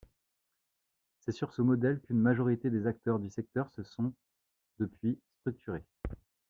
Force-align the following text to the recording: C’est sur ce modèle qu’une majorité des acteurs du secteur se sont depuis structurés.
C’est 1.19 1.31
sur 1.31 1.53
ce 1.53 1.61
modèle 1.61 2.01
qu’une 2.01 2.19
majorité 2.21 2.71
des 2.71 2.87
acteurs 2.87 3.19
du 3.19 3.29
secteur 3.29 3.69
se 3.69 3.83
sont 3.83 4.15
depuis 4.79 5.19
structurés. 5.41 5.83